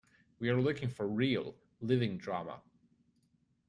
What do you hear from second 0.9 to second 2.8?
real, living drama.